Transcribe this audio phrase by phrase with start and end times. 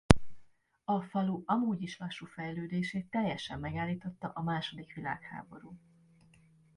[0.83, 5.77] A falu amúgy is lassú fejlődését teljesen megállította a második világháború.